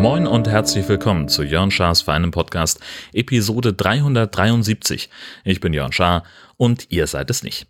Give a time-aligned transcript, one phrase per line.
[0.00, 2.80] Moin und herzlich willkommen zu Jörn Schars Feinem Podcast,
[3.12, 5.10] Episode 373.
[5.44, 6.24] Ich bin Jörn Schaar
[6.56, 7.66] und ihr seid es nicht.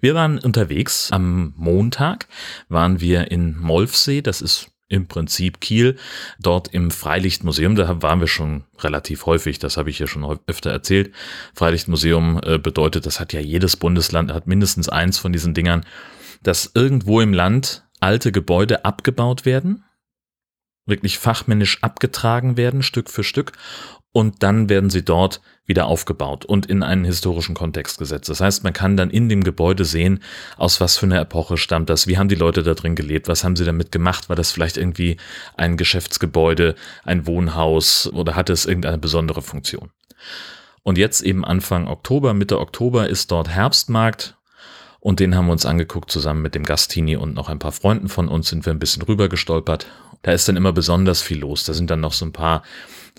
[0.00, 1.12] Wir waren unterwegs.
[1.12, 2.26] Am Montag
[2.68, 5.96] waren wir in Molfsee, das ist im Prinzip Kiel,
[6.38, 7.76] dort im Freilichtmuseum.
[7.76, 11.14] Da waren wir schon relativ häufig, das habe ich ja schon öfter erzählt.
[11.54, 15.86] Freilichtmuseum äh, bedeutet, das hat ja jedes Bundesland, hat mindestens eins von diesen Dingern,
[16.42, 19.84] dass irgendwo im Land alte Gebäude abgebaut werden
[20.90, 23.52] wirklich fachmännisch abgetragen werden, Stück für Stück,
[24.12, 28.28] und dann werden sie dort wieder aufgebaut und in einen historischen Kontext gesetzt.
[28.28, 30.20] Das heißt, man kann dann in dem Gebäude sehen,
[30.56, 33.44] aus was für einer Epoche stammt das, wie haben die Leute da drin gelebt, was
[33.44, 35.16] haben sie damit gemacht, war das vielleicht irgendwie
[35.56, 39.90] ein Geschäftsgebäude, ein Wohnhaus oder hatte es irgendeine besondere Funktion.
[40.82, 44.36] Und jetzt eben Anfang Oktober, Mitte Oktober ist dort Herbstmarkt
[44.98, 48.08] und den haben wir uns angeguckt zusammen mit dem Gastini und noch ein paar Freunden
[48.08, 49.86] von uns sind wir ein bisschen rüber gestolpert
[50.22, 51.64] da ist dann immer besonders viel los.
[51.64, 52.62] Da sind dann noch so ein paar,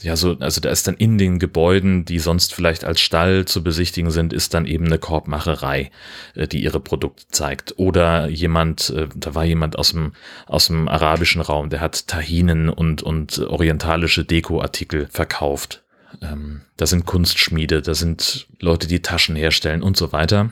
[0.01, 3.63] ja, so, also da ist dann in den Gebäuden, die sonst vielleicht als Stall zu
[3.63, 5.91] besichtigen sind, ist dann eben eine Korbmacherei,
[6.35, 7.77] äh, die ihre Produkte zeigt.
[7.77, 10.13] Oder jemand, äh, da war jemand aus dem,
[10.45, 15.83] aus dem arabischen Raum, der hat Tahinen und, und orientalische Dekoartikel verkauft.
[16.21, 20.51] Ähm, da sind Kunstschmiede, da sind Leute, die Taschen herstellen und so weiter.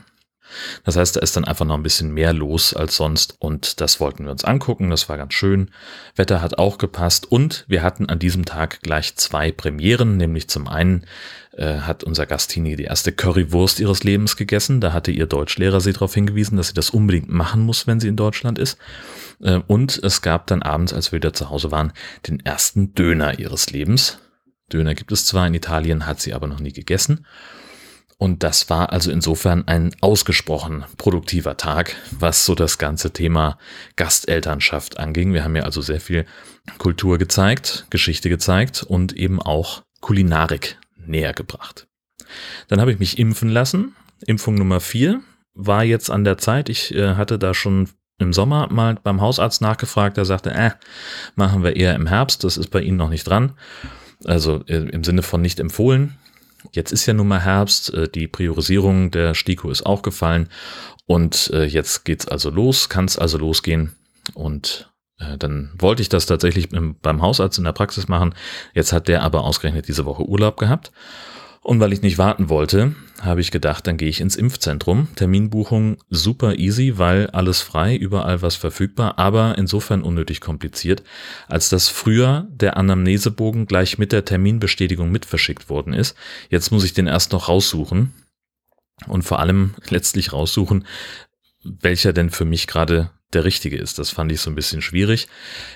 [0.84, 4.00] Das heißt, da ist dann einfach noch ein bisschen mehr los als sonst und das
[4.00, 4.90] wollten wir uns angucken.
[4.90, 5.70] Das war ganz schön.
[6.16, 10.68] Wetter hat auch gepasst und wir hatten an diesem Tag gleich zwei Premieren, nämlich zum
[10.68, 11.06] einen
[11.52, 14.80] äh, hat unser Gastini die erste Currywurst ihres Lebens gegessen.
[14.80, 18.08] Da hatte ihr Deutschlehrer sie darauf hingewiesen, dass sie das unbedingt machen muss, wenn sie
[18.08, 18.78] in Deutschland ist.
[19.42, 21.92] Äh, und es gab dann abends, als wir wieder zu Hause waren,
[22.26, 24.18] den ersten Döner ihres Lebens.
[24.72, 27.26] Döner gibt es zwar in Italien, hat sie aber noch nie gegessen.
[28.20, 33.56] Und das war also insofern ein ausgesprochen produktiver Tag, was so das ganze Thema
[33.96, 35.32] Gastelternschaft anging.
[35.32, 36.26] Wir haben ja also sehr viel
[36.76, 41.88] Kultur gezeigt, Geschichte gezeigt und eben auch Kulinarik näher gebracht.
[42.68, 43.96] Dann habe ich mich impfen lassen.
[44.26, 45.22] Impfung Nummer vier
[45.54, 46.68] war jetzt an der Zeit.
[46.68, 50.18] Ich äh, hatte da schon im Sommer mal beim Hausarzt nachgefragt.
[50.18, 50.72] Er sagte, äh,
[51.36, 52.44] machen wir eher im Herbst.
[52.44, 53.54] Das ist bei Ihnen noch nicht dran.
[54.26, 56.18] Also äh, im Sinne von nicht empfohlen.
[56.72, 60.48] Jetzt ist ja nun mal Herbst, äh, die Priorisierung der STIKO ist auch gefallen.
[61.06, 63.96] Und äh, jetzt geht's also los, kann es also losgehen.
[64.34, 68.34] Und äh, dann wollte ich das tatsächlich beim Hausarzt in der Praxis machen.
[68.74, 70.92] Jetzt hat der aber ausgerechnet diese Woche Urlaub gehabt
[71.62, 75.08] und weil ich nicht warten wollte, habe ich gedacht, dann gehe ich ins Impfzentrum.
[75.14, 81.02] Terminbuchung super easy, weil alles frei, überall was verfügbar, aber insofern unnötig kompliziert,
[81.48, 86.16] als dass früher der Anamnesebogen gleich mit der Terminbestätigung mit verschickt worden ist.
[86.48, 88.14] Jetzt muss ich den erst noch raussuchen
[89.06, 90.86] und vor allem letztlich raussuchen,
[91.62, 93.98] welcher denn für mich gerade der richtige ist.
[93.98, 95.28] Das fand ich so ein bisschen schwierig.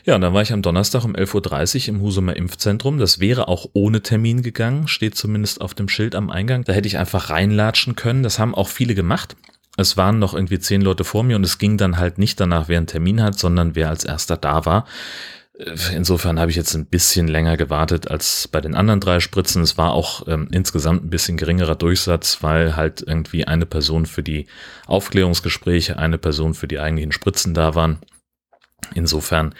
[0.04, 2.98] Ja, und dann war ich am Donnerstag um 11.30 Uhr im Husumer Impfzentrum.
[2.98, 6.64] Das wäre auch ohne Termin gegangen, steht zumindest auf dem Schild am Eingang.
[6.64, 8.22] Da hätte ich einfach reinlatschen können.
[8.22, 9.37] Das haben auch viele gemacht.
[9.76, 12.69] Es waren noch irgendwie zehn Leute vor mir und es ging dann halt nicht danach,
[12.69, 14.87] wer einen Termin hat, sondern wer als erster da war.
[15.56, 19.62] Insofern habe ich jetzt ein bisschen länger gewartet als bei den anderen drei Spritzen.
[19.62, 24.25] Es war auch ähm, insgesamt ein bisschen geringerer Durchsatz, weil halt irgendwie eine Person für
[24.25, 24.47] die
[24.87, 27.98] Aufklärungsgespräche, eine Person für die eigentlichen Spritzen da waren.
[28.94, 29.54] Insofern,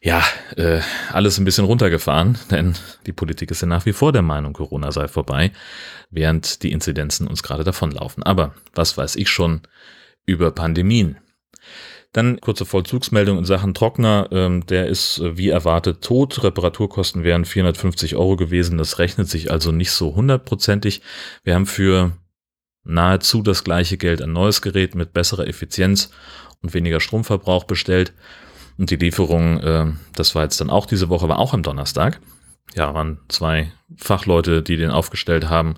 [0.00, 0.22] ja,
[0.56, 0.80] äh,
[1.12, 2.74] alles ein bisschen runtergefahren, denn
[3.06, 5.50] die Politik ist ja nach wie vor der Meinung, Corona sei vorbei,
[6.10, 8.22] während die Inzidenzen uns gerade davonlaufen.
[8.22, 9.62] Aber was weiß ich schon
[10.26, 11.18] über Pandemien?
[12.14, 14.28] Dann kurze Vollzugsmeldung in Sachen Trockner.
[14.30, 16.44] Ähm, der ist äh, wie erwartet tot.
[16.44, 18.78] Reparaturkosten wären 450 Euro gewesen.
[18.78, 21.02] Das rechnet sich also nicht so hundertprozentig.
[21.42, 22.12] Wir haben für
[22.84, 26.10] nahezu das gleiche Geld ein neues Gerät mit besserer Effizienz
[26.62, 28.12] und weniger Stromverbrauch bestellt.
[28.78, 32.20] Und die Lieferung, äh, das war jetzt dann auch diese Woche, war auch am Donnerstag
[32.74, 35.76] ja, waren zwei Fachleute, die den aufgestellt haben.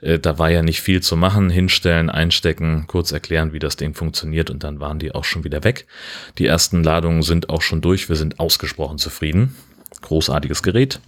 [0.00, 1.50] Äh, da war ja nicht viel zu machen.
[1.50, 5.64] Hinstellen, einstecken, kurz erklären, wie das Ding funktioniert und dann waren die auch schon wieder
[5.64, 5.86] weg.
[6.38, 8.08] Die ersten Ladungen sind auch schon durch.
[8.08, 9.54] Wir sind ausgesprochen zufrieden.
[10.00, 11.00] Großartiges Gerät.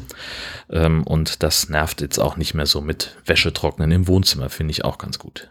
[0.70, 4.84] Ähm, und das nervt jetzt auch nicht mehr so mit Wäschetrocknen im Wohnzimmer, finde ich
[4.84, 5.50] auch ganz gut.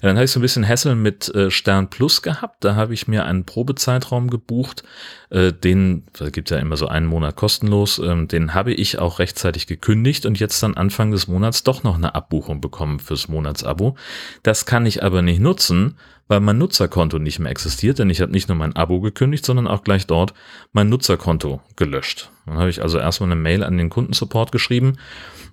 [0.00, 2.64] Ja, dann habe ich so ein bisschen Hassel mit äh, Stern Plus gehabt.
[2.64, 4.82] Da habe ich mir einen Probezeitraum gebucht.
[5.30, 9.66] Äh, den, gibt ja immer so einen Monat kostenlos, ähm, den habe ich auch rechtzeitig
[9.66, 13.96] gekündigt und jetzt dann Anfang des Monats doch noch eine Abbuchung bekommen fürs Monatsabo.
[14.42, 15.96] Das kann ich aber nicht nutzen,
[16.28, 19.66] weil mein Nutzerkonto nicht mehr existiert, denn ich habe nicht nur mein Abo gekündigt, sondern
[19.66, 20.34] auch gleich dort
[20.72, 22.30] mein Nutzerkonto gelöscht.
[22.46, 24.96] Dann habe ich also erstmal eine Mail an den Kundensupport geschrieben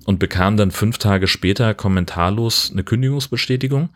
[0.05, 3.89] und bekam dann fünf Tage später kommentarlos eine Kündigungsbestätigung.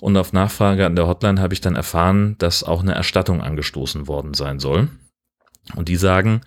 [0.00, 4.08] Und auf Nachfrage an der Hotline habe ich dann erfahren, dass auch eine Erstattung angestoßen
[4.08, 4.88] worden sein soll.
[5.76, 6.40] Und die sagen,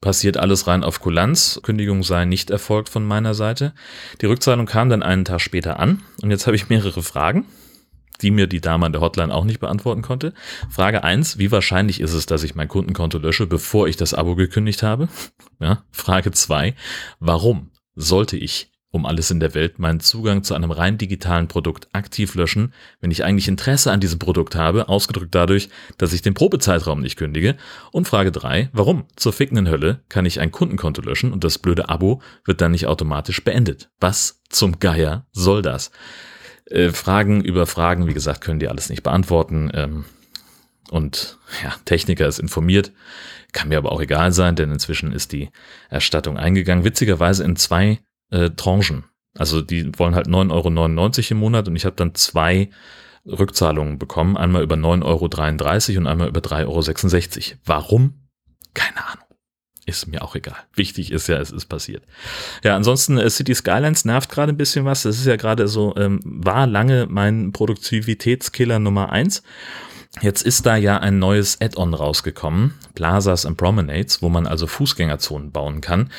[0.00, 3.74] passiert alles rein auf Kulanz, Kündigung sei nicht erfolgt von meiner Seite.
[4.22, 7.44] Die Rückzahlung kam dann einen Tag später an und jetzt habe ich mehrere Fragen,
[8.22, 10.32] die mir die Dame an der Hotline auch nicht beantworten konnte.
[10.68, 14.34] Frage eins: wie wahrscheinlich ist es, dass ich mein Kundenkonto lösche, bevor ich das Abo
[14.34, 15.08] gekündigt habe?
[15.62, 15.84] Ja.
[15.90, 16.74] Frage zwei:
[17.18, 21.88] warum sollte ich um alles in der Welt meinen Zugang zu einem rein digitalen Produkt
[21.92, 26.34] aktiv löschen, wenn ich eigentlich Interesse an diesem Produkt habe, ausgedrückt dadurch, dass ich den
[26.34, 27.56] Probezeitraum nicht kündige.
[27.92, 31.88] Und Frage drei: warum zur fickenden Hölle kann ich ein Kundenkonto löschen und das blöde
[31.88, 33.90] Abo wird dann nicht automatisch beendet?
[34.00, 35.92] Was zum Geier soll das?
[36.70, 39.70] Äh, Fragen über Fragen, wie gesagt, können die alles nicht beantworten.
[39.74, 40.04] Ähm,
[40.90, 42.92] und ja, Techniker ist informiert.
[43.52, 45.50] Kann mir aber auch egal sein, denn inzwischen ist die
[45.88, 46.84] Erstattung eingegangen.
[46.84, 48.00] Witzigerweise in zwei
[48.30, 49.04] äh, Tranchen.
[49.36, 52.70] Also die wollen halt 9,99 Euro im Monat und ich habe dann zwei
[53.26, 54.36] Rückzahlungen bekommen.
[54.36, 57.60] Einmal über 9,33 Euro und einmal über 3,66 Euro.
[57.64, 58.28] Warum?
[58.74, 59.29] Keine Ahnung.
[59.86, 60.56] Ist mir auch egal.
[60.74, 62.02] Wichtig ist ja, es ist passiert.
[62.62, 65.02] Ja, ansonsten äh, City Skylines nervt gerade ein bisschen was.
[65.02, 69.42] Das ist ja gerade so, ähm, war lange mein Produktivitätskiller Nummer eins.
[70.20, 75.52] Jetzt ist da ja ein neues Add-on rausgekommen, Plazas and Promenades, wo man also Fußgängerzonen
[75.52, 76.10] bauen kann.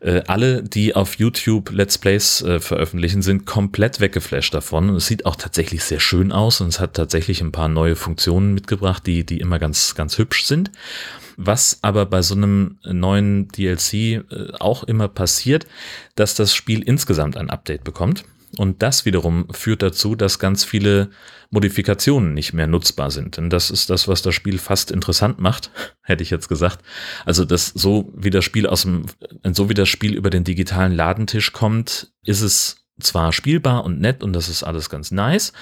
[0.00, 4.90] Äh, alle, die auf YouTube Let's Plays äh, veröffentlichen, sind komplett weggeflasht davon.
[4.90, 7.96] Und es sieht auch tatsächlich sehr schön aus und es hat tatsächlich ein paar neue
[7.96, 10.70] Funktionen mitgebracht, die, die immer ganz, ganz hübsch sind.
[11.38, 14.22] Was aber bei so einem neuen DLC äh,
[14.60, 15.66] auch immer passiert,
[16.16, 18.24] dass das Spiel insgesamt ein Update bekommt.
[18.56, 21.10] Und das wiederum führt dazu, dass ganz viele
[21.50, 23.36] Modifikationen nicht mehr nutzbar sind.
[23.36, 25.70] Denn das ist das, was das Spiel fast interessant macht,
[26.02, 26.80] hätte ich jetzt gesagt.
[27.24, 29.04] Also, dass so wie das Spiel aus dem,
[29.52, 34.22] so wie das Spiel über den digitalen Ladentisch kommt, ist es zwar spielbar und nett
[34.22, 35.52] und das ist alles ganz nice,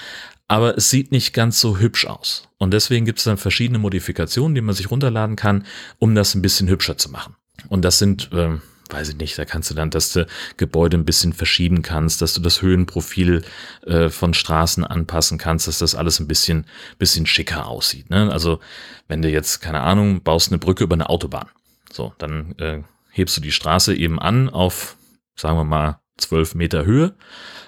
[0.49, 2.49] aber es sieht nicht ganz so hübsch aus.
[2.59, 5.67] Und deswegen gibt es dann verschiedene Modifikationen, die man sich runterladen kann,
[5.99, 7.37] um das ein bisschen hübscher zu machen.
[7.69, 8.57] Und das sind, äh,
[8.91, 12.35] weiß ich nicht, da kannst du dann, dass du Gebäude ein bisschen verschieben kannst, dass
[12.35, 13.43] du das Höhenprofil
[13.87, 16.67] äh, von Straßen anpassen kannst, dass das alles ein bisschen,
[16.99, 18.11] bisschen schicker aussieht.
[18.11, 18.31] Ne?
[18.33, 18.61] Also
[19.09, 21.49] wenn du jetzt, keine Ahnung, baust eine Brücke über eine Autobahn,
[21.93, 24.97] so, dann äh, hebst du die Straße eben an auf,
[25.37, 27.15] sagen wir mal, zwölf Meter Höhe,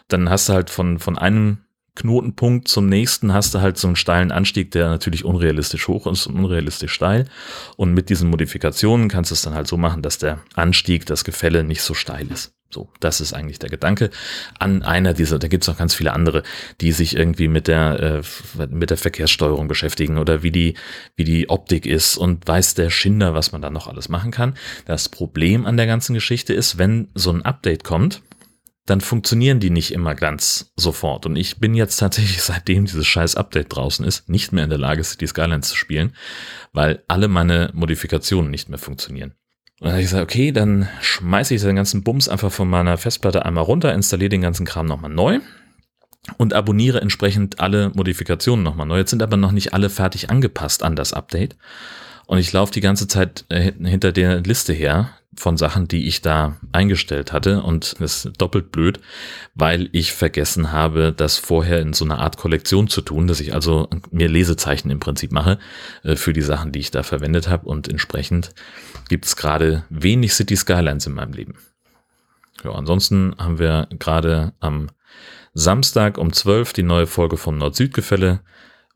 [0.08, 1.58] dann hast du halt von, von einem
[1.98, 6.26] Knotenpunkt zum nächsten hast du halt so einen steilen Anstieg, der natürlich unrealistisch hoch ist
[6.26, 7.26] und unrealistisch steil.
[7.76, 11.24] Und mit diesen Modifikationen kannst du es dann halt so machen, dass der Anstieg, das
[11.24, 12.52] Gefälle nicht so steil ist.
[12.70, 14.10] So, das ist eigentlich der Gedanke.
[14.58, 16.42] An einer dieser, da gibt es noch ganz viele andere,
[16.82, 18.22] die sich irgendwie mit der
[18.58, 20.74] äh, mit der Verkehrssteuerung beschäftigen oder wie die
[21.16, 24.54] wie die Optik ist und weiß der Schinder, was man da noch alles machen kann.
[24.84, 28.20] Das Problem an der ganzen Geschichte ist, wenn so ein Update kommt,
[28.88, 31.26] dann funktionieren die nicht immer ganz sofort.
[31.26, 34.79] Und ich bin jetzt tatsächlich, seitdem dieses scheiß Update draußen ist, nicht mehr in der
[34.79, 36.14] Lage, City Skylines zu spielen,
[36.73, 39.35] weil alle meine Modifikationen nicht mehr funktionieren.
[39.81, 42.99] Und dann habe ich gesagt, okay, dann schmeiße ich den ganzen Bums einfach von meiner
[42.99, 45.38] Festplatte einmal runter, installiere den ganzen Kram nochmal neu
[46.37, 48.99] und abonniere entsprechend alle Modifikationen nochmal neu.
[48.99, 51.56] Jetzt sind aber noch nicht alle fertig angepasst an das Update.
[52.26, 56.20] Und ich laufe die ganze Zeit äh, hinter der Liste her, von Sachen, die ich
[56.20, 57.62] da eingestellt hatte.
[57.62, 59.00] Und das ist doppelt blöd,
[59.55, 63.54] weil ich vergessen habe, das vorher in so einer Art Kollektion zu tun, dass ich
[63.54, 65.59] also mir Lesezeichen im Prinzip mache
[66.02, 67.66] äh, für die Sachen, die ich da verwendet habe.
[67.66, 68.50] Und entsprechend
[69.09, 71.54] gibt es gerade wenig City Skylines in meinem Leben.
[72.64, 74.88] Ja, ansonsten haben wir gerade am
[75.54, 78.40] Samstag um 12 die neue Folge vom Nord-Süd-Gefälle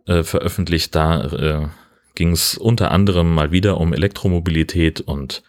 [0.07, 0.95] äh, veröffentlicht.
[0.95, 1.69] Da äh,
[2.15, 5.43] ging es unter anderem mal wieder um Elektromobilität und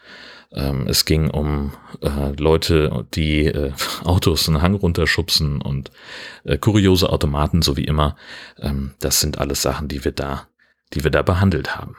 [0.54, 3.72] ähm, es ging um äh, Leute, die äh,
[4.04, 5.92] Autos einen Hang runterschubsen und
[6.44, 8.16] äh, kuriose Automaten, so wie immer.
[8.60, 10.48] Ähm, das sind alles Sachen, die wir da,
[10.94, 11.96] die wir da behandelt haben.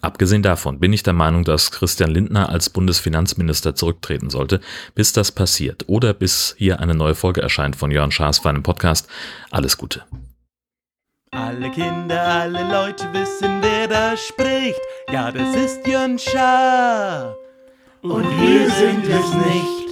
[0.00, 4.60] Abgesehen davon bin ich der Meinung, dass Christian Lindner als Bundesfinanzminister zurücktreten sollte,
[4.94, 8.62] bis das passiert oder bis hier eine neue Folge erscheint von Jörn Schaas für einen
[8.62, 9.08] Podcast.
[9.50, 10.04] Alles Gute.
[11.36, 14.80] Alle Kinder, alle Leute wissen, wer da spricht.
[15.10, 17.34] Ja, das ist Jön Schaar.
[18.02, 19.83] Und wir sind es nicht.